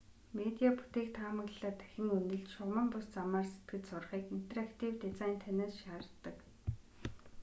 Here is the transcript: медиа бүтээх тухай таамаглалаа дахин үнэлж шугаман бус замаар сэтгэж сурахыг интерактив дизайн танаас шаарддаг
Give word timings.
медиа 0.37 0.69
бүтээх 0.77 1.07
тухай 1.11 1.17
таамаглалаа 1.19 1.73
дахин 1.79 2.07
үнэлж 2.17 2.45
шугаман 2.55 2.87
бус 2.93 3.07
замаар 3.15 3.47
сэтгэж 3.53 3.81
сурахыг 3.87 4.25
интерактив 4.37 4.91
дизайн 5.03 5.35
танаас 5.43 5.73
шаарддаг 5.81 6.37